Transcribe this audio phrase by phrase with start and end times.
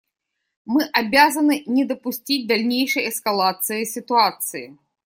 [0.65, 4.79] Мы обязаны не допустить дальнейшей эскалации ситуации.